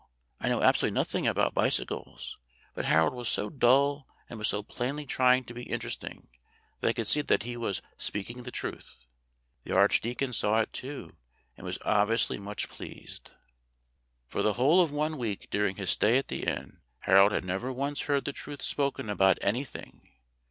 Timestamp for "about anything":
19.07-20.09